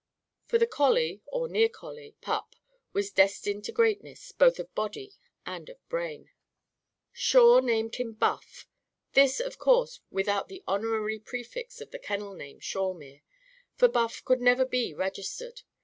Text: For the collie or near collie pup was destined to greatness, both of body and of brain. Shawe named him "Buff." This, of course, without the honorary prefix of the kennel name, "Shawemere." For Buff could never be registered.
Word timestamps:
For 0.47 0.57
the 0.57 0.65
collie 0.65 1.21
or 1.27 1.47
near 1.47 1.69
collie 1.69 2.15
pup 2.21 2.55
was 2.91 3.11
destined 3.11 3.63
to 3.65 3.71
greatness, 3.71 4.31
both 4.31 4.57
of 4.57 4.73
body 4.73 5.13
and 5.45 5.69
of 5.69 5.89
brain. 5.89 6.31
Shawe 7.13 7.61
named 7.63 7.97
him 7.97 8.13
"Buff." 8.13 8.67
This, 9.13 9.39
of 9.39 9.59
course, 9.59 9.99
without 10.09 10.47
the 10.47 10.63
honorary 10.67 11.19
prefix 11.19 11.81
of 11.81 11.91
the 11.91 11.99
kennel 11.99 12.33
name, 12.33 12.59
"Shawemere." 12.59 13.21
For 13.75 13.87
Buff 13.87 14.25
could 14.25 14.41
never 14.41 14.65
be 14.65 14.91
registered. 14.91 15.61